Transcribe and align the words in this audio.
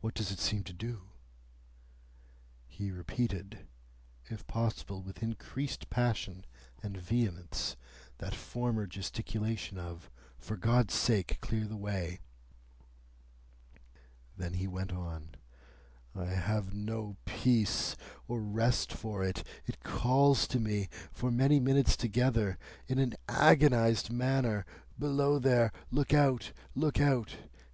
"What 0.00 0.14
does 0.14 0.32
it 0.32 0.38
seem 0.40 0.64
to 0.64 0.72
do?" 0.72 1.10
He 2.66 2.90
repeated, 2.90 3.68
if 4.30 4.46
possible 4.46 5.02
with 5.02 5.22
increased 5.22 5.90
passion 5.90 6.46
and 6.82 6.96
vehemence, 6.96 7.76
that 8.16 8.34
former 8.34 8.86
gesticulation 8.86 9.76
of, 9.76 10.10
"For 10.38 10.56
God's 10.56 10.94
sake, 10.94 11.36
clear 11.42 11.66
the 11.66 11.76
way!" 11.76 12.20
Then 14.38 14.54
he 14.54 14.66
went 14.66 14.90
on. 14.90 15.34
"I 16.14 16.28
have 16.28 16.72
no 16.72 17.18
peace 17.26 17.94
or 18.26 18.40
rest 18.40 18.90
for 18.94 19.22
it. 19.22 19.44
It 19.66 19.80
calls 19.82 20.48
to 20.48 20.60
me, 20.60 20.88
for 21.12 21.30
many 21.30 21.60
minutes 21.60 21.94
together, 21.94 22.56
in 22.86 22.98
an 22.98 23.16
agonised 23.28 24.10
manner, 24.10 24.64
'Below 24.98 25.38
there! 25.40 25.72
Look 25.90 26.14
out! 26.14 26.52
Look 26.74 26.98
out! 26.98 27.36